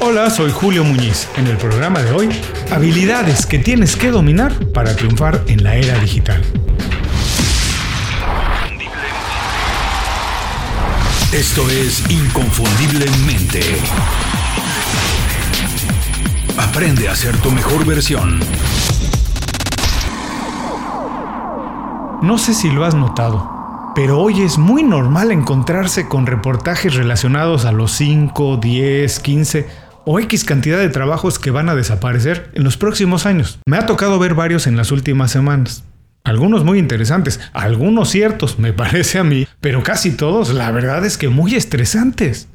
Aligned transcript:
Hola, 0.00 0.30
soy 0.30 0.52
Julio 0.52 0.84
Muñiz. 0.84 1.28
En 1.36 1.48
el 1.48 1.56
programa 1.56 2.00
de 2.00 2.12
hoy, 2.12 2.28
habilidades 2.70 3.46
que 3.46 3.58
tienes 3.58 3.96
que 3.96 4.12
dominar 4.12 4.54
para 4.72 4.94
triunfar 4.94 5.42
en 5.48 5.64
la 5.64 5.74
era 5.74 5.98
digital. 5.98 6.40
Esto 11.32 11.68
es 11.68 12.08
Inconfundiblemente. 12.08 13.60
Aprende 16.56 17.08
a 17.08 17.16
ser 17.16 17.36
tu 17.38 17.50
mejor 17.50 17.84
versión. 17.84 18.38
No 22.22 22.38
sé 22.38 22.54
si 22.54 22.70
lo 22.70 22.84
has 22.84 22.94
notado, 22.94 23.92
pero 23.96 24.20
hoy 24.20 24.42
es 24.42 24.58
muy 24.58 24.84
normal 24.84 25.32
encontrarse 25.32 26.06
con 26.06 26.26
reportajes 26.26 26.94
relacionados 26.94 27.64
a 27.64 27.72
los 27.72 27.90
5, 27.90 28.58
10, 28.58 29.18
15 29.18 29.87
o 30.04 30.18
X 30.20 30.44
cantidad 30.44 30.78
de 30.78 30.88
trabajos 30.88 31.38
que 31.38 31.50
van 31.50 31.68
a 31.68 31.74
desaparecer 31.74 32.50
en 32.54 32.64
los 32.64 32.76
próximos 32.76 33.26
años. 33.26 33.58
Me 33.66 33.76
ha 33.76 33.86
tocado 33.86 34.18
ver 34.18 34.34
varios 34.34 34.66
en 34.66 34.76
las 34.76 34.92
últimas 34.92 35.30
semanas. 35.30 35.84
Algunos 36.24 36.64
muy 36.64 36.78
interesantes, 36.78 37.40
algunos 37.52 38.10
ciertos, 38.10 38.58
me 38.58 38.72
parece 38.74 39.18
a 39.18 39.24
mí, 39.24 39.46
pero 39.60 39.82
casi 39.82 40.10
todos, 40.10 40.52
la 40.52 40.70
verdad 40.70 41.04
es 41.04 41.16
que 41.16 41.28
muy 41.28 41.54
estresantes. 41.54 42.48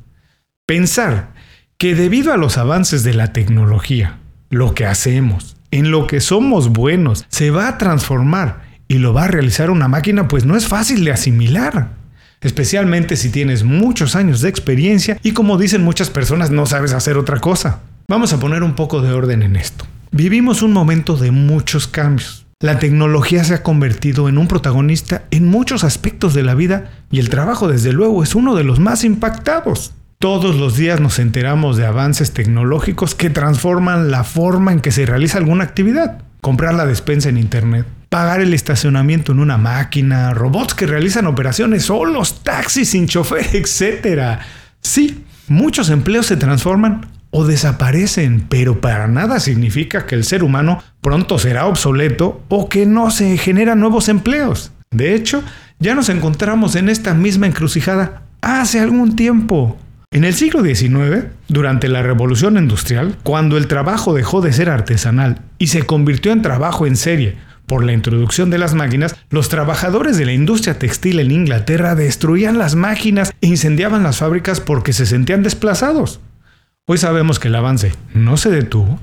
Pensar 0.66 1.34
que 1.78 1.96
debido 1.96 2.34
a 2.34 2.38
los 2.38 2.58
avances 2.58 3.04
de 3.04 3.14
la 3.14 3.34
tecnología, 3.34 4.20
lo 4.50 4.73
que 4.73 4.86
hacemos, 4.86 5.58
en 5.72 5.92
lo 5.92 6.08
que 6.08 6.22
somos 6.22 6.70
buenos, 6.70 7.26
se 7.30 7.50
va 7.50 7.68
a 7.68 7.78
transformar 7.78 8.62
y 8.88 9.00
lo 9.00 9.14
va 9.14 9.23
a 9.23 9.28
realizar 9.28 9.72
una 9.72 9.88
máquina, 9.88 10.28
pues 10.28 10.46
no 10.46 10.56
es 10.56 10.68
fácil 10.68 11.04
de 11.04 11.12
asimilar 11.12 12.03
especialmente 12.44 13.16
si 13.16 13.30
tienes 13.30 13.64
muchos 13.64 14.16
años 14.16 14.42
de 14.42 14.50
experiencia 14.50 15.18
y 15.24 15.32
como 15.32 15.58
dicen 15.58 15.84
muchas 15.84 16.10
personas 16.10 16.52
no 16.52 16.66
sabes 16.66 16.94
hacer 16.94 17.18
otra 17.18 17.40
cosa. 17.40 17.80
Vamos 18.08 18.34
a 18.34 18.40
poner 18.40 18.64
un 18.64 18.76
poco 18.76 19.02
de 19.02 19.12
orden 19.14 19.44
en 19.44 19.56
esto. 19.56 19.86
Vivimos 20.12 20.62
un 20.62 20.73
momento 20.73 21.17
de 21.17 21.32
muchos 21.32 21.88
cambios. 21.88 22.45
La 22.59 22.80
tecnología 22.80 23.44
se 23.44 23.56
ha 23.56 23.64
convertido 23.64 24.30
en 24.30 24.38
un 24.38 24.48
protagonista 24.48 25.23
en 25.32 25.48
muchos 25.48 25.84
aspectos 25.84 26.34
de 26.34 26.44
la 26.44 26.56
vida 26.56 26.92
y 27.12 27.20
el 27.20 27.30
trabajo 27.30 27.67
desde 27.67 27.92
luego 27.92 28.23
es 28.23 28.36
uno 28.36 28.56
de 28.56 28.64
los 28.64 28.80
más 28.80 29.04
impactados. 29.04 29.94
Todos 30.20 30.56
los 30.56 30.78
días 30.78 31.02
nos 31.02 31.20
enteramos 31.20 31.76
de 31.76 31.86
avances 31.86 32.32
tecnológicos 32.32 33.16
que 33.16 33.30
transforman 33.30 34.12
la 34.12 34.23
forma 34.23 34.72
en 34.72 34.80
que 34.80 34.92
se 34.92 35.06
realiza 35.06 35.38
alguna 35.38 35.66
actividad. 35.66 36.20
Comprar 36.39 36.73
la 36.76 36.86
despensa 36.86 37.28
en 37.28 37.38
Internet, 37.38 37.86
pagar 38.14 38.42
el 38.42 38.53
estacionamiento 38.53 39.31
en 39.31 39.39
una 39.39 39.58
máquina, 39.58 40.36
robots 40.36 40.75
que 40.75 40.86
realizan 40.86 41.25
operaciones 41.25 41.86
solos, 41.86 42.44
taxis 42.44 42.89
sin 42.89 43.08
chofer, 43.08 43.44
etc. 43.55 44.39
Sí, 44.81 45.23
muchos 45.47 45.89
empleos 45.89 46.28
se 46.28 46.38
transforman 46.38 47.08
o 47.31 47.44
desaparecen, 47.44 48.45
pero 48.47 48.81
para 48.81 49.08
nada 49.08 49.39
significa 49.39 50.05
que 50.05 50.14
el 50.14 50.25
ser 50.25 50.44
humano 50.44 50.83
pronto 51.02 51.39
será 51.39 51.66
obsoleto 51.66 52.44
o 52.50 52.70
que 52.70 52.86
no 52.86 53.09
se 53.09 53.36
generan 53.39 53.80
nuevos 53.80 54.08
empleos. 54.09 54.72
De 54.92 55.16
hecho, 55.16 55.42
ya 55.80 55.95
nos 55.95 56.09
encontramos 56.09 56.75
en 56.75 56.89
esta 56.89 57.16
misma 57.16 57.48
encrucijada 57.48 58.22
hace 58.42 58.80
algún 58.80 59.16
tiempo. 59.16 59.75
En 60.11 60.23
el 60.23 60.36
siglo 60.36 60.64
XIX, 60.64 61.30
durante 61.48 61.88
la 61.89 62.03
Revolución 62.03 62.59
Industrial, 62.59 63.17
cuando 63.23 63.58
el 63.58 63.66
trabajo 63.66 64.14
dejó 64.14 64.42
de 64.42 64.53
ser 64.53 64.70
artesanal 64.70 65.42
y 65.58 65.66
se 65.66 65.81
convirtió 65.88 66.31
en 66.31 66.44
trabajo 66.44 66.86
en 66.86 66.95
serie, 66.95 67.38
por 67.66 67.83
la 67.83 67.94
introducción 67.94 68.50
de 68.50 68.58
las 68.58 68.73
máquinas, 68.73 69.16
los 69.30 69.50
trabajadores 69.50 70.17
de 70.17 70.25
la 70.25 70.33
industria 70.33 70.78
textil 70.80 71.19
en 71.19 71.31
Inglaterra 71.31 71.95
destruían 71.95 72.58
las 72.58 72.75
máquinas 72.75 73.33
e 73.42 73.47
incendiaban 73.47 74.03
las 74.03 74.17
fábricas 74.17 74.59
porque 74.59 74.94
se 74.94 75.05
sentían 75.05 75.44
desplazados. 75.44 76.20
Hoy 76.86 76.97
sabemos 76.97 77.39
que 77.39 77.47
el 77.47 77.55
avance 77.55 77.94
no 78.14 78.36
se 78.38 78.50
detuvo, 78.50 79.00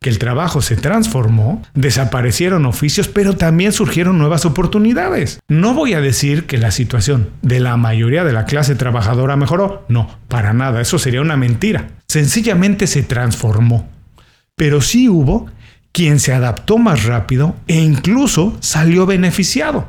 que 0.00 0.10
el 0.10 0.18
trabajo 0.18 0.62
se 0.62 0.76
transformó, 0.76 1.62
desaparecieron 1.74 2.66
oficios, 2.66 3.08
pero 3.08 3.36
también 3.36 3.72
surgieron 3.72 4.18
nuevas 4.18 4.44
oportunidades. 4.44 5.40
No 5.48 5.74
voy 5.74 5.94
a 5.94 6.00
decir 6.00 6.46
que 6.46 6.58
la 6.58 6.70
situación 6.70 7.30
de 7.42 7.60
la 7.60 7.76
mayoría 7.76 8.22
de 8.24 8.32
la 8.32 8.44
clase 8.44 8.74
trabajadora 8.74 9.36
mejoró, 9.36 9.84
no, 9.88 10.18
para 10.28 10.52
nada, 10.52 10.80
eso 10.80 10.98
sería 10.98 11.20
una 11.20 11.36
mentira. 11.36 11.88
Sencillamente 12.06 12.86
se 12.86 13.02
transformó. 13.02 13.88
Pero 14.54 14.80
sí 14.80 15.08
hubo 15.08 15.48
quien 15.96 16.20
se 16.20 16.34
adaptó 16.34 16.76
más 16.76 17.04
rápido 17.04 17.56
e 17.68 17.80
incluso 17.80 18.54
salió 18.60 19.06
beneficiado. 19.06 19.88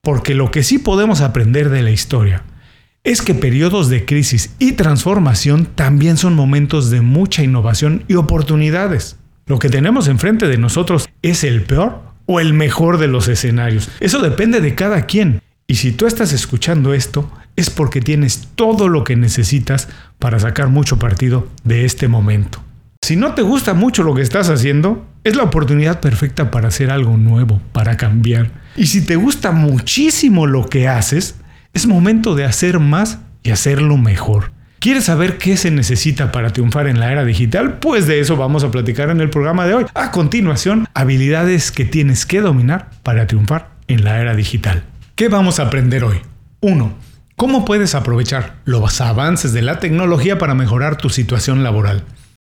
Porque 0.00 0.36
lo 0.36 0.52
que 0.52 0.62
sí 0.62 0.78
podemos 0.78 1.20
aprender 1.20 1.68
de 1.68 1.82
la 1.82 1.90
historia 1.90 2.44
es 3.02 3.22
que 3.22 3.34
periodos 3.34 3.88
de 3.88 4.04
crisis 4.04 4.54
y 4.60 4.74
transformación 4.74 5.66
también 5.74 6.16
son 6.16 6.34
momentos 6.34 6.90
de 6.90 7.00
mucha 7.00 7.42
innovación 7.42 8.04
y 8.06 8.14
oportunidades. 8.14 9.16
Lo 9.46 9.58
que 9.58 9.68
tenemos 9.68 10.06
enfrente 10.06 10.46
de 10.46 10.58
nosotros 10.58 11.08
es 11.22 11.42
el 11.42 11.62
peor 11.62 11.98
o 12.26 12.38
el 12.38 12.54
mejor 12.54 12.98
de 12.98 13.08
los 13.08 13.26
escenarios. 13.26 13.90
Eso 13.98 14.20
depende 14.20 14.60
de 14.60 14.76
cada 14.76 15.06
quien. 15.06 15.42
Y 15.66 15.74
si 15.74 15.90
tú 15.90 16.06
estás 16.06 16.32
escuchando 16.32 16.94
esto, 16.94 17.28
es 17.56 17.68
porque 17.68 18.00
tienes 18.00 18.46
todo 18.54 18.88
lo 18.88 19.02
que 19.02 19.16
necesitas 19.16 19.88
para 20.20 20.38
sacar 20.38 20.68
mucho 20.68 21.00
partido 21.00 21.48
de 21.64 21.84
este 21.84 22.06
momento. 22.06 22.62
Si 23.04 23.16
no 23.16 23.34
te 23.34 23.42
gusta 23.42 23.74
mucho 23.74 24.04
lo 24.04 24.14
que 24.14 24.22
estás 24.22 24.48
haciendo, 24.48 25.04
es 25.24 25.34
la 25.34 25.42
oportunidad 25.42 25.98
perfecta 25.98 26.52
para 26.52 26.68
hacer 26.68 26.88
algo 26.88 27.16
nuevo, 27.16 27.60
para 27.72 27.96
cambiar. 27.96 28.52
Y 28.76 28.86
si 28.86 29.04
te 29.04 29.16
gusta 29.16 29.50
muchísimo 29.50 30.46
lo 30.46 30.68
que 30.68 30.86
haces, 30.86 31.34
es 31.74 31.88
momento 31.88 32.36
de 32.36 32.44
hacer 32.44 32.78
más 32.78 33.18
y 33.42 33.50
hacerlo 33.50 33.96
mejor. 33.96 34.52
¿Quieres 34.78 35.06
saber 35.06 35.36
qué 35.38 35.56
se 35.56 35.72
necesita 35.72 36.30
para 36.30 36.52
triunfar 36.52 36.86
en 36.86 37.00
la 37.00 37.10
era 37.10 37.24
digital? 37.24 37.80
Pues 37.80 38.06
de 38.06 38.20
eso 38.20 38.36
vamos 38.36 38.62
a 38.62 38.70
platicar 38.70 39.10
en 39.10 39.20
el 39.20 39.30
programa 39.30 39.66
de 39.66 39.74
hoy. 39.74 39.86
A 39.94 40.12
continuación, 40.12 40.86
habilidades 40.94 41.72
que 41.72 41.84
tienes 41.84 42.24
que 42.24 42.40
dominar 42.40 42.90
para 43.02 43.26
triunfar 43.26 43.70
en 43.88 44.04
la 44.04 44.20
era 44.20 44.36
digital. 44.36 44.84
¿Qué 45.16 45.28
vamos 45.28 45.58
a 45.58 45.64
aprender 45.64 46.04
hoy? 46.04 46.18
1. 46.60 46.94
¿Cómo 47.34 47.64
puedes 47.64 47.96
aprovechar 47.96 48.60
los 48.64 49.00
avances 49.00 49.52
de 49.52 49.62
la 49.62 49.80
tecnología 49.80 50.38
para 50.38 50.54
mejorar 50.54 50.98
tu 50.98 51.10
situación 51.10 51.64
laboral? 51.64 52.04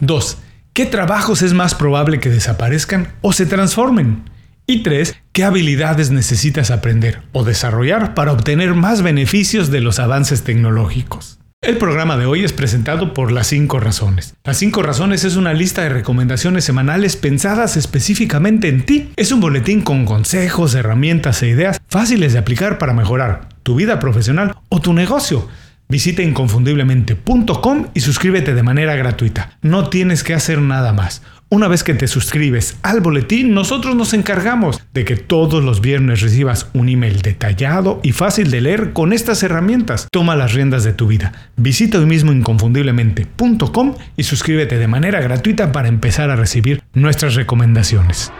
2. 0.01 0.39
¿Qué 0.75 0.85
trabajos 0.85 1.41
es 1.41 1.55
más 1.55 1.75
probable 1.75 2.21
que 2.21 2.29
desaparezcan 2.29 3.15
o 3.23 3.33
se 3.33 3.47
transformen? 3.47 4.29
Y 4.67 4.83
3. 4.83 5.17
¿Qué 5.33 5.43
habilidades 5.43 6.11
necesitas 6.11 6.71
aprender 6.71 7.23
o 7.33 7.45
desarrollar 7.45 8.13
para 8.13 8.33
obtener 8.33 8.75
más 8.75 9.01
beneficios 9.01 9.71
de 9.71 9.81
los 9.81 9.99
avances 9.99 10.43
tecnológicos? 10.43 11.39
El 11.63 11.79
programa 11.79 12.19
de 12.19 12.27
hoy 12.27 12.45
es 12.45 12.53
presentado 12.53 13.15
por 13.15 13.33
Las 13.33 13.47
5 13.47 13.81
Razones. 13.81 14.35
Las 14.45 14.59
5 14.59 14.83
Razones 14.83 15.25
es 15.25 15.37
una 15.37 15.55
lista 15.55 15.83
de 15.83 15.89
recomendaciones 15.89 16.65
semanales 16.65 17.17
pensadas 17.17 17.79
específicamente 17.79 18.69
en 18.69 18.85
ti. 18.85 19.13
Es 19.17 19.33
un 19.33 19.41
boletín 19.41 19.81
con 19.81 20.05
consejos, 20.05 20.75
herramientas 20.75 21.43
e 21.43 21.49
ideas 21.49 21.81
fáciles 21.89 22.35
de 22.35 22.39
aplicar 22.39 22.77
para 22.77 22.93
mejorar 22.93 23.49
tu 23.63 23.77
vida 23.77 23.99
profesional 23.99 24.55
o 24.69 24.81
tu 24.81 24.93
negocio. 24.93 25.49
Visita 25.89 26.23
inconfundiblemente.com 26.23 27.87
y 27.95 28.01
suscríbete 28.01 28.55
de 28.55 28.63
manera 28.65 28.97
gratuita. 28.97 29.59
No 29.63 29.89
tienes 29.89 30.25
que 30.25 30.35
hacer 30.35 30.61
nada 30.61 30.93
más. 30.93 31.23
Una 31.49 31.69
vez 31.69 31.85
que 31.85 31.95
te 31.95 32.09
suscribes 32.09 32.77
al 32.83 33.01
boletín, 33.01 33.55
nosotros 33.55 33.95
nos 33.95 34.13
encargamos 34.15 34.83
de 34.93 35.05
que 35.05 35.15
todos 35.15 35.63
los 35.63 35.81
viernes 35.81 36.21
recibas 36.21 36.69
un 36.75 36.89
email 36.89 37.23
detallado 37.23 38.01
y 38.03 38.11
fácil 38.11 38.51
de 38.51 38.61
leer 38.61 38.93
con 38.93 39.13
estas 39.13 39.45
herramientas. 39.45 40.09
Toma 40.11 40.35
las 40.35 40.55
riendas 40.55 40.83
de 40.83 40.93
tu 40.93 41.07
vida. 41.07 41.33
Visita 41.57 41.99
hoy 41.99 42.07
mismo 42.07 42.33
inconfundiblemente.com 42.33 43.95
y 44.17 44.25
suscríbete 44.25 44.79
de 44.79 44.89
manera 44.89 45.21
gratuita 45.21 45.71
para 45.71 45.87
empezar 45.87 46.31
a 46.31 46.37
recibir 46.37 46.83
nuestras 46.95 47.37
recomendaciones. 47.37 48.33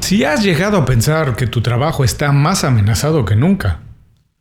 Si 0.00 0.24
has 0.24 0.42
llegado 0.42 0.76
a 0.76 0.84
pensar 0.84 1.36
que 1.36 1.46
tu 1.46 1.62
trabajo 1.62 2.04
está 2.04 2.32
más 2.32 2.64
amenazado 2.64 3.24
que 3.24 3.36
nunca, 3.36 3.80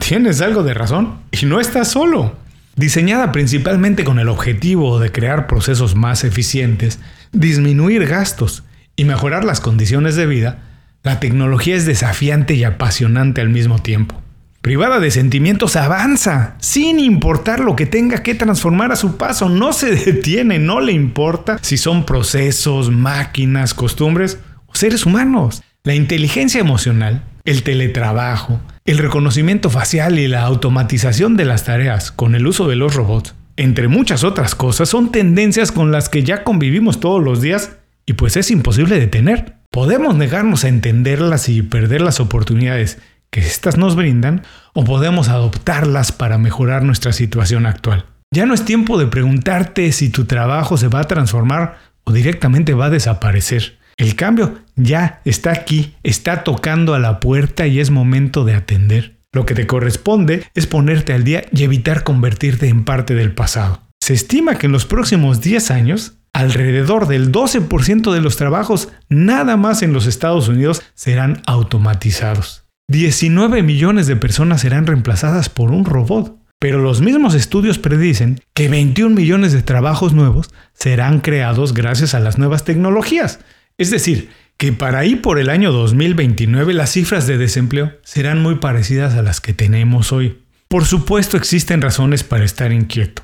tienes 0.10 0.42
algo 0.42 0.64
de 0.64 0.74
razón 0.74 1.20
y 1.32 1.46
no 1.46 1.60
estás 1.60 1.90
solo. 1.90 2.36
Diseñada 2.76 3.32
principalmente 3.32 4.04
con 4.04 4.18
el 4.18 4.28
objetivo 4.28 5.00
de 5.00 5.12
crear 5.12 5.46
procesos 5.46 5.96
más 5.96 6.24
eficientes, 6.24 7.00
disminuir 7.32 8.08
gastos 8.08 8.64
y 8.96 9.04
mejorar 9.04 9.44
las 9.44 9.60
condiciones 9.60 10.16
de 10.16 10.26
vida, 10.26 10.64
la 11.04 11.20
tecnología 11.20 11.76
es 11.76 11.86
desafiante 11.86 12.56
y 12.56 12.64
apasionante 12.64 13.42
al 13.42 13.50
mismo 13.50 13.84
tiempo. 13.84 14.20
Privada 14.62 15.00
de 15.00 15.12
sentimientos 15.12 15.76
avanza, 15.76 16.56
sin 16.60 17.00
importar 17.00 17.60
lo 17.60 17.76
que 17.76 17.86
tenga 17.86 18.24
que 18.24 18.34
transformar 18.34 18.92
a 18.92 18.96
su 18.96 19.16
paso, 19.16 19.48
no 19.48 19.74
se 19.74 19.92
detiene, 20.06 20.58
no 20.58 20.82
le 20.82 20.92
importa 20.92 21.60
si 21.62 21.78
son 21.78 22.04
procesos, 22.04 22.90
máquinas, 22.90 23.76
costumbres 23.76 24.40
o 24.66 24.74
seres 24.74 25.06
humanos. 25.06 25.62
La 25.84 25.94
inteligencia 25.94 26.60
emocional, 26.60 27.24
el 27.46 27.62
teletrabajo, 27.62 28.60
el 28.90 28.98
reconocimiento 28.98 29.70
facial 29.70 30.18
y 30.18 30.28
la 30.28 30.42
automatización 30.42 31.38
de 31.38 31.46
las 31.46 31.64
tareas 31.64 32.12
con 32.12 32.34
el 32.34 32.48
uso 32.48 32.68
de 32.68 32.76
los 32.76 32.96
robots, 32.96 33.36
entre 33.56 33.88
muchas 33.88 34.24
otras 34.24 34.56
cosas, 34.56 34.90
son 34.90 35.12
tendencias 35.12 35.72
con 35.72 35.92
las 35.92 36.10
que 36.10 36.24
ya 36.24 36.44
convivimos 36.44 37.00
todos 37.00 37.24
los 37.24 37.40
días 37.40 37.78
y 38.08 38.14
pues 38.14 38.36
es 38.36 38.50
imposible 38.50 39.00
detener. 39.00 39.58
Podemos 39.70 40.16
negarnos 40.16 40.64
a 40.64 40.70
entenderlas 40.70 41.50
y 41.50 41.62
perder 41.62 42.02
las 42.02 42.20
oportunidades 42.20 42.98
que 43.30 43.42
éstas 43.42 43.78
nos 43.78 43.96
brindan 43.96 44.42
o 44.74 44.84
podemos 44.86 45.30
adoptarlas 45.30 46.12
para 46.12 46.40
mejorar 46.40 46.82
nuestra 46.82 47.14
situación 47.14 47.68
actual. 47.68 48.08
Ya 48.32 48.48
no 48.48 48.56
es 48.56 48.66
tiempo 48.66 48.98
de 48.98 49.06
preguntarte 49.06 49.92
si 49.92 50.10
tu 50.10 50.26
trabajo 50.26 50.78
se 50.78 50.88
va 50.88 51.02
a 51.02 51.08
transformar 51.08 51.78
o 52.06 52.12
directamente 52.12 52.74
va 52.74 52.86
a 52.86 52.90
desaparecer. 52.90 53.78
El 54.00 54.16
cambio 54.16 54.60
ya 54.78 55.20
está 55.26 55.52
aquí, 55.52 55.94
está 56.04 56.46
tocando 56.46 56.94
a 56.94 57.00
la 57.00 57.20
puerta 57.20 57.68
y 57.68 57.82
es 57.82 57.92
momento 57.92 58.46
de 58.46 58.56
atender. 58.56 59.20
Lo 59.34 59.46
que 59.46 59.54
te 59.54 59.68
corresponde 59.68 60.46
es 60.56 60.68
ponerte 60.68 61.12
al 61.12 61.26
día 61.26 61.44
y 61.52 61.64
evitar 61.64 62.06
convertirte 62.06 62.70
en 62.70 62.86
parte 62.86 63.14
del 63.14 63.34
pasado. 63.34 63.84
Se 64.00 64.14
estima 64.14 64.56
que 64.56 64.68
en 64.68 64.72
los 64.72 64.86
próximos 64.86 65.42
10 65.42 65.72
años, 65.72 66.14
alrededor 66.32 67.10
del 67.10 67.34
12% 67.34 68.14
de 68.14 68.22
los 68.22 68.38
trabajos 68.38 68.88
nada 69.10 69.58
más 69.58 69.82
en 69.82 69.92
los 69.92 70.06
Estados 70.06 70.48
Unidos 70.48 70.82
serán 70.96 71.42
automatizados. 71.46 72.64
19 72.88 73.64
millones 73.64 74.08
de 74.08 74.16
personas 74.16 74.62
serán 74.62 74.88
reemplazadas 74.88 75.50
por 75.50 75.72
un 75.72 75.84
robot. 75.84 76.38
Pero 76.62 76.80
los 76.80 77.02
mismos 77.02 77.36
estudios 77.36 77.80
predicen 77.80 78.42
que 78.54 78.68
21 78.68 79.16
millones 79.16 79.54
de 79.54 79.62
trabajos 79.62 80.14
nuevos 80.14 80.50
serán 80.74 81.20
creados 81.20 81.74
gracias 81.74 82.14
a 82.14 82.20
las 82.20 82.38
nuevas 82.38 82.66
tecnologías. 82.66 83.40
Es 83.80 83.92
decir, 83.92 84.30
que 84.58 84.74
para 84.74 85.00
ahí 85.00 85.16
por 85.16 85.40
el 85.40 85.50
año 85.50 85.72
2029 85.72 86.74
las 86.74 86.92
cifras 86.92 87.28
de 87.28 87.38
desempleo 87.38 87.94
serán 88.04 88.42
muy 88.42 88.56
parecidas 88.56 89.14
a 89.16 89.24
las 89.24 89.40
que 89.40 89.54
tenemos 89.54 90.12
hoy. 90.12 90.40
Por 90.68 90.84
supuesto 90.84 91.38
existen 91.38 91.82
razones 91.82 92.26
para 92.26 92.44
estar 92.44 92.74
inquieto. 92.74 93.24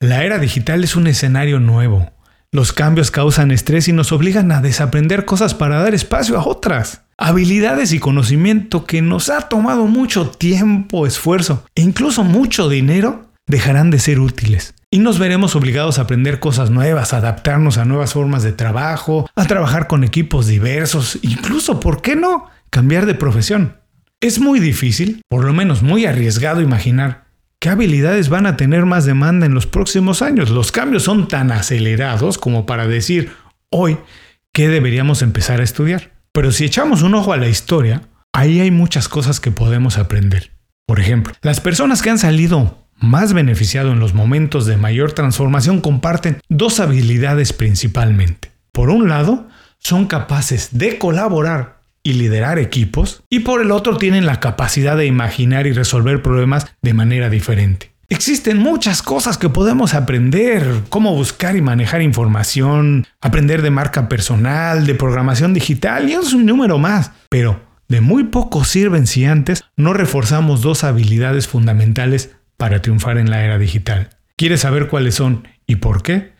La 0.00 0.22
era 0.22 0.38
digital 0.38 0.84
es 0.84 0.94
un 0.94 1.06
escenario 1.06 1.58
nuevo. 1.58 2.12
Los 2.52 2.74
cambios 2.74 3.10
causan 3.10 3.50
estrés 3.50 3.88
y 3.88 3.92
nos 3.94 4.12
obligan 4.12 4.52
a 4.52 4.60
desaprender 4.60 5.24
cosas 5.24 5.54
para 5.54 5.82
dar 5.82 5.94
espacio 5.94 6.38
a 6.38 6.46
otras. 6.46 7.00
Habilidades 7.16 7.94
y 7.94 7.98
conocimiento 7.98 8.84
que 8.84 9.00
nos 9.00 9.30
ha 9.30 9.48
tomado 9.48 9.86
mucho 9.86 10.28
tiempo, 10.28 11.06
esfuerzo 11.06 11.64
e 11.74 11.80
incluso 11.80 12.24
mucho 12.24 12.68
dinero 12.68 13.30
dejarán 13.46 13.90
de 13.90 14.00
ser 14.00 14.20
útiles 14.20 14.74
y 14.94 14.98
nos 14.98 15.18
veremos 15.18 15.56
obligados 15.56 15.98
a 15.98 16.02
aprender 16.02 16.38
cosas 16.38 16.70
nuevas, 16.70 17.12
a 17.12 17.16
adaptarnos 17.16 17.78
a 17.78 17.84
nuevas 17.84 18.12
formas 18.12 18.44
de 18.44 18.52
trabajo, 18.52 19.28
a 19.34 19.44
trabajar 19.44 19.88
con 19.88 20.04
equipos 20.04 20.46
diversos, 20.46 21.18
incluso, 21.22 21.80
¿por 21.80 22.00
qué 22.00 22.14
no?, 22.14 22.48
cambiar 22.70 23.04
de 23.04 23.16
profesión. 23.16 23.78
Es 24.20 24.38
muy 24.38 24.60
difícil, 24.60 25.20
por 25.28 25.42
lo 25.42 25.52
menos 25.52 25.82
muy 25.82 26.06
arriesgado 26.06 26.60
imaginar 26.60 27.24
qué 27.58 27.70
habilidades 27.70 28.28
van 28.28 28.46
a 28.46 28.56
tener 28.56 28.86
más 28.86 29.04
demanda 29.04 29.46
en 29.46 29.54
los 29.54 29.66
próximos 29.66 30.22
años. 30.22 30.50
Los 30.50 30.70
cambios 30.70 31.02
son 31.02 31.26
tan 31.26 31.50
acelerados 31.50 32.38
como 32.38 32.64
para 32.64 32.86
decir 32.86 33.32
hoy 33.70 33.98
qué 34.52 34.68
deberíamos 34.68 35.22
empezar 35.22 35.58
a 35.60 35.64
estudiar. 35.64 36.12
Pero 36.30 36.52
si 36.52 36.66
echamos 36.66 37.02
un 37.02 37.16
ojo 37.16 37.32
a 37.32 37.36
la 37.36 37.48
historia, 37.48 38.02
ahí 38.32 38.60
hay 38.60 38.70
muchas 38.70 39.08
cosas 39.08 39.40
que 39.40 39.50
podemos 39.50 39.98
aprender. 39.98 40.52
Por 40.86 41.00
ejemplo, 41.00 41.34
las 41.42 41.58
personas 41.58 42.00
que 42.00 42.10
han 42.10 42.18
salido 42.20 42.83
más 42.98 43.32
beneficiado 43.32 43.92
en 43.92 44.00
los 44.00 44.14
momentos 44.14 44.66
de 44.66 44.76
mayor 44.76 45.12
transformación 45.12 45.80
comparten 45.80 46.40
dos 46.48 46.80
habilidades 46.80 47.52
principalmente. 47.52 48.52
Por 48.72 48.90
un 48.90 49.08
lado, 49.08 49.48
son 49.78 50.06
capaces 50.06 50.70
de 50.72 50.98
colaborar 50.98 51.82
y 52.02 52.14
liderar 52.14 52.58
equipos 52.58 53.22
y 53.30 53.40
por 53.40 53.62
el 53.62 53.70
otro 53.70 53.96
tienen 53.96 54.26
la 54.26 54.40
capacidad 54.40 54.96
de 54.96 55.06
imaginar 55.06 55.66
y 55.66 55.72
resolver 55.72 56.22
problemas 56.22 56.66
de 56.82 56.94
manera 56.94 57.30
diferente. 57.30 57.94
Existen 58.10 58.58
muchas 58.58 59.02
cosas 59.02 59.38
que 59.38 59.48
podemos 59.48 59.94
aprender, 59.94 60.82
cómo 60.90 61.14
buscar 61.14 61.56
y 61.56 61.62
manejar 61.62 62.02
información, 62.02 63.06
aprender 63.20 63.62
de 63.62 63.70
marca 63.70 64.08
personal, 64.08 64.86
de 64.86 64.94
programación 64.94 65.54
digital 65.54 66.08
y 66.10 66.16
un 66.16 66.44
número 66.44 66.78
más, 66.78 67.12
pero 67.30 67.62
de 67.88 68.00
muy 68.00 68.24
poco 68.24 68.64
sirven 68.64 69.06
si 69.06 69.24
antes 69.24 69.64
no 69.76 69.94
reforzamos 69.94 70.60
dos 70.60 70.84
habilidades 70.84 71.48
fundamentales 71.48 72.36
para 72.56 72.82
triunfar 72.82 73.18
en 73.18 73.30
la 73.30 73.44
era 73.44 73.58
digital. 73.58 74.10
¿Quieres 74.36 74.60
saber 74.60 74.88
cuáles 74.88 75.14
son 75.14 75.48
y 75.66 75.76
por 75.76 76.02
qué? 76.02 76.32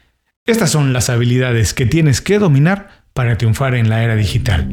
Estas 0.47 0.71
son 0.71 0.93
las 0.93 1.11
habilidades 1.11 1.73
que 1.75 1.87
tienes 1.87 2.21
que 2.21 2.39
dominar 2.39 3.05
para 3.13 3.39
triunfar 3.39 3.75
en 3.75 3.89
la 3.89 4.03
era 4.03 4.17
digital. 4.17 4.69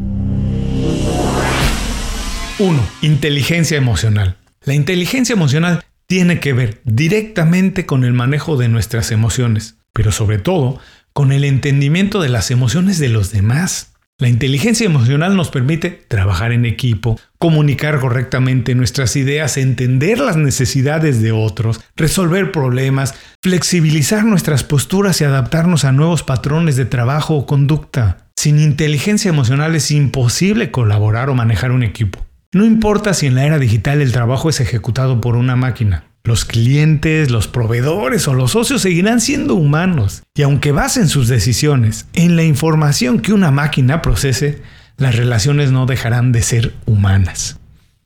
1. 2.60 2.88
Inteligencia 3.02 3.78
emocional. 3.78 4.38
La 4.66 4.74
inteligencia 4.74 5.34
emocional 5.34 5.84
tiene 6.08 6.40
que 6.40 6.54
ver 6.54 6.82
directamente 6.84 7.86
con 7.86 8.04
el 8.04 8.14
manejo 8.14 8.58
de 8.58 8.68
nuestras 8.68 9.12
emociones, 9.12 9.78
pero 9.94 10.12
sobre 10.12 10.40
todo 10.40 10.80
con 11.14 11.32
el 11.32 11.44
entendimiento 11.44 12.22
de 12.22 12.30
las 12.30 12.52
emociones 12.52 13.00
de 13.00 13.10
los 13.10 13.32
demás. 13.32 13.91
La 14.22 14.30
inteligencia 14.30 14.86
emocional 14.86 15.36
nos 15.36 15.50
permite 15.50 15.90
trabajar 15.90 16.52
en 16.52 16.68
equipo, 16.68 17.20
comunicar 17.40 18.00
correctamente 18.00 18.76
nuestras 18.76 19.16
ideas, 19.16 19.58
entender 19.58 20.20
las 20.20 20.38
necesidades 20.38 21.24
de 21.24 21.32
otros, 21.32 21.82
resolver 21.96 22.52
problemas, 22.52 23.16
flexibilizar 23.42 24.24
nuestras 24.24 24.64
posturas 24.64 25.20
y 25.22 25.24
adaptarnos 25.24 25.86
a 25.86 25.92
nuevos 25.92 26.22
patrones 26.22 26.76
de 26.76 26.86
trabajo 26.86 27.36
o 27.36 27.48
conducta. 27.48 28.28
Sin 28.36 28.60
inteligencia 28.60 29.30
emocional 29.30 29.74
es 29.74 29.90
imposible 29.90 30.70
colaborar 30.70 31.32
o 31.32 31.34
manejar 31.34 31.72
un 31.72 31.82
equipo. 31.82 32.24
No 32.54 32.64
importa 32.64 33.16
si 33.16 33.26
en 33.26 33.34
la 33.34 33.48
era 33.48 33.58
digital 33.58 34.02
el 34.02 34.12
trabajo 34.12 34.52
es 34.52 34.60
ejecutado 34.60 35.20
por 35.20 35.36
una 35.36 35.56
máquina. 35.56 36.11
Los 36.24 36.46
clientes, 36.46 37.32
los 37.32 37.48
proveedores 37.48 38.28
o 38.28 38.34
los 38.34 38.52
socios 38.52 38.84
seguirán 38.84 39.22
siendo 39.22 39.56
humanos 39.56 40.22
y 40.36 40.44
aunque 40.44 40.72
basen 40.72 41.08
sus 41.08 41.28
decisiones 41.28 42.08
en 42.14 42.36
la 42.36 42.44
información 42.44 43.20
que 43.20 43.34
una 43.34 43.50
máquina 43.50 44.04
procese, 44.04 44.62
las 44.98 45.16
relaciones 45.16 45.72
no 45.72 45.88
dejarán 45.88 46.32
de 46.32 46.44
ser 46.44 46.74
humanas. 46.86 47.60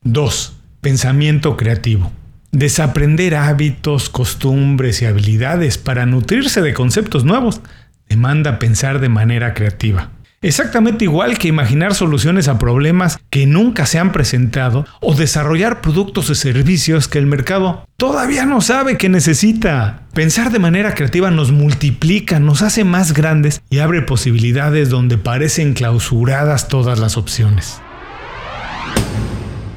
2. 0.03 0.55
Pensamiento 0.79 1.57
creativo. 1.57 2.11
Desaprender 2.51 3.35
hábitos, 3.35 4.09
costumbres 4.09 5.01
y 5.01 5.05
habilidades 5.05 5.77
para 5.77 6.05
nutrirse 6.05 6.61
de 6.61 6.73
conceptos 6.73 7.25
nuevos 7.25 7.59
demanda 8.07 8.59
pensar 8.59 9.01
de 9.01 9.09
manera 9.09 9.53
creativa. 9.53 10.11
Exactamente 10.45 11.05
igual 11.05 11.39
que 11.39 11.47
imaginar 11.47 11.95
soluciones 11.95 12.47
a 12.47 12.59
problemas 12.59 13.17
que 13.31 13.47
nunca 13.47 13.87
se 13.87 13.97
han 13.97 14.11
presentado 14.11 14.85
o 15.01 15.15
desarrollar 15.15 15.81
productos 15.81 16.29
o 16.29 16.35
servicios 16.35 17.07
que 17.07 17.17
el 17.17 17.25
mercado 17.25 17.83
todavía 17.97 18.45
no 18.45 18.61
sabe 18.61 18.95
que 18.95 19.09
necesita. 19.09 20.03
Pensar 20.13 20.51
de 20.51 20.59
manera 20.59 20.93
creativa 20.93 21.31
nos 21.31 21.51
multiplica, 21.51 22.39
nos 22.39 22.61
hace 22.61 22.83
más 22.83 23.13
grandes 23.15 23.63
y 23.71 23.79
abre 23.79 24.03
posibilidades 24.03 24.91
donde 24.91 25.17
parecen 25.17 25.73
clausuradas 25.73 26.67
todas 26.67 26.99
las 26.99 27.17
opciones. 27.17 27.81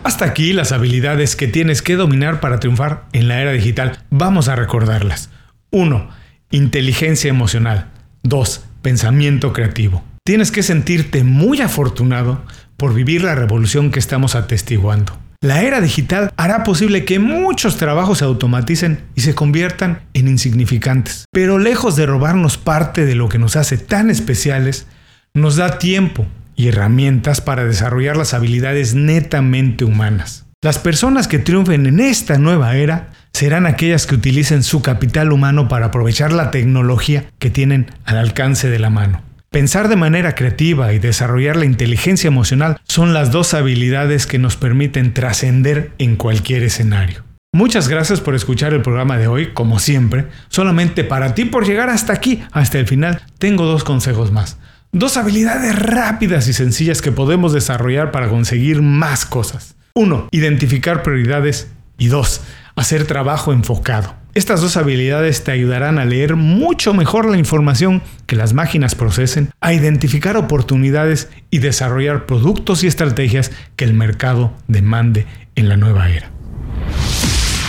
Hasta 0.04 0.26
aquí 0.26 0.52
las 0.52 0.72
habilidades 0.72 1.34
que 1.34 1.48
tienes 1.48 1.80
que 1.80 1.96
dominar 1.96 2.40
para 2.40 2.60
triunfar 2.60 3.06
en 3.14 3.28
la 3.28 3.40
era 3.40 3.52
digital. 3.52 4.00
Vamos 4.10 4.48
a 4.48 4.56
recordarlas. 4.56 5.30
1. 5.70 6.10
Inteligencia 6.50 7.30
emocional. 7.30 7.86
2. 8.22 8.64
Pensamiento 8.82 9.54
creativo. 9.54 10.04
Tienes 10.28 10.52
que 10.52 10.62
sentirte 10.62 11.24
muy 11.24 11.62
afortunado 11.62 12.44
por 12.76 12.92
vivir 12.92 13.24
la 13.24 13.34
revolución 13.34 13.90
que 13.90 13.98
estamos 13.98 14.34
atestiguando. 14.34 15.18
La 15.40 15.62
era 15.62 15.80
digital 15.80 16.30
hará 16.36 16.64
posible 16.64 17.06
que 17.06 17.18
muchos 17.18 17.78
trabajos 17.78 18.18
se 18.18 18.26
automaticen 18.26 19.04
y 19.14 19.22
se 19.22 19.34
conviertan 19.34 20.02
en 20.12 20.28
insignificantes. 20.28 21.24
Pero 21.32 21.58
lejos 21.58 21.96
de 21.96 22.04
robarnos 22.04 22.58
parte 22.58 23.06
de 23.06 23.14
lo 23.14 23.30
que 23.30 23.38
nos 23.38 23.56
hace 23.56 23.78
tan 23.78 24.10
especiales, 24.10 24.86
nos 25.32 25.56
da 25.56 25.78
tiempo 25.78 26.26
y 26.56 26.68
herramientas 26.68 27.40
para 27.40 27.64
desarrollar 27.64 28.18
las 28.18 28.34
habilidades 28.34 28.94
netamente 28.94 29.84
humanas. 29.84 30.44
Las 30.62 30.78
personas 30.78 31.26
que 31.26 31.38
triunfen 31.38 31.86
en 31.86 32.00
esta 32.00 32.36
nueva 32.36 32.76
era 32.76 33.12
serán 33.32 33.64
aquellas 33.64 34.06
que 34.06 34.16
utilicen 34.16 34.62
su 34.62 34.82
capital 34.82 35.32
humano 35.32 35.68
para 35.68 35.86
aprovechar 35.86 36.34
la 36.34 36.50
tecnología 36.50 37.24
que 37.38 37.48
tienen 37.48 37.90
al 38.04 38.18
alcance 38.18 38.68
de 38.68 38.78
la 38.78 38.90
mano. 38.90 39.26
Pensar 39.50 39.88
de 39.88 39.96
manera 39.96 40.34
creativa 40.34 40.92
y 40.92 40.98
desarrollar 40.98 41.56
la 41.56 41.64
inteligencia 41.64 42.28
emocional 42.28 42.78
son 42.86 43.14
las 43.14 43.32
dos 43.32 43.54
habilidades 43.54 44.26
que 44.26 44.38
nos 44.38 44.56
permiten 44.56 45.14
trascender 45.14 45.92
en 45.96 46.16
cualquier 46.16 46.62
escenario. 46.64 47.24
Muchas 47.54 47.88
gracias 47.88 48.20
por 48.20 48.34
escuchar 48.34 48.74
el 48.74 48.82
programa 48.82 49.16
de 49.16 49.26
hoy, 49.26 49.54
como 49.54 49.78
siempre. 49.78 50.26
Solamente 50.50 51.02
para 51.02 51.34
ti 51.34 51.46
por 51.46 51.66
llegar 51.66 51.88
hasta 51.88 52.12
aquí, 52.12 52.42
hasta 52.52 52.78
el 52.78 52.86
final, 52.86 53.22
tengo 53.38 53.64
dos 53.64 53.84
consejos 53.84 54.32
más. 54.32 54.58
Dos 54.92 55.16
habilidades 55.16 55.78
rápidas 55.78 56.46
y 56.46 56.52
sencillas 56.52 57.00
que 57.00 57.10
podemos 57.10 57.54
desarrollar 57.54 58.10
para 58.10 58.28
conseguir 58.28 58.82
más 58.82 59.24
cosas. 59.24 59.76
Uno, 59.94 60.28
identificar 60.30 61.02
prioridades. 61.02 61.70
Y 61.96 62.08
dos, 62.08 62.42
hacer 62.76 63.06
trabajo 63.06 63.54
enfocado. 63.54 64.14
Estas 64.38 64.60
dos 64.60 64.76
habilidades 64.76 65.42
te 65.42 65.50
ayudarán 65.50 65.98
a 65.98 66.04
leer 66.04 66.36
mucho 66.36 66.94
mejor 66.94 67.28
la 67.28 67.38
información 67.38 68.02
que 68.26 68.36
las 68.36 68.54
máquinas 68.54 68.94
procesen, 68.94 69.50
a 69.60 69.72
identificar 69.72 70.36
oportunidades 70.36 71.28
y 71.50 71.58
desarrollar 71.58 72.24
productos 72.24 72.84
y 72.84 72.86
estrategias 72.86 73.50
que 73.74 73.84
el 73.84 73.94
mercado 73.94 74.52
demande 74.68 75.26
en 75.56 75.68
la 75.68 75.76
nueva 75.76 76.08
era. 76.08 76.30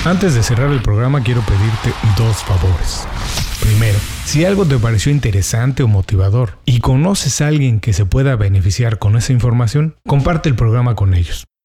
Antes 0.06 0.36
de 0.36 0.44
cerrar 0.44 0.72
el 0.72 0.84
programa 0.84 1.24
quiero 1.24 1.42
pedirte 1.42 1.92
dos 2.16 2.38
favores. 2.44 3.08
Primero, 3.62 3.98
si 4.26 4.46
algo 4.46 4.64
te 4.64 4.78
pareció 4.78 5.12
interesante 5.12 5.82
o 5.82 5.88
motivador 5.88 6.60
y 6.66 6.82
conoces 6.82 7.42
a 7.42 7.48
alguien 7.48 7.80
que 7.80 7.94
se 7.94 8.06
pueda 8.06 8.36
beneficiar 8.36 9.00
con 9.00 9.18
esa 9.18 9.34
información, 9.34 9.96
comparte 10.06 10.50
el 10.50 10.56
programa 10.56 10.94
con 10.94 11.16
ellos. 11.16 11.49